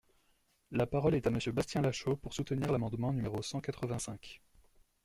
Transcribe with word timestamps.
La 0.71 0.87
parole 0.87 1.13
est 1.13 1.27
à 1.27 1.29
Monsieur 1.29 1.51
Bastien 1.51 1.79
Lachaud, 1.79 2.15
pour 2.15 2.33
soutenir 2.33 2.71
l’amendement 2.71 3.13
numéro 3.13 3.43
cent 3.43 3.61
quatre-vingt-cinq. 3.61 4.41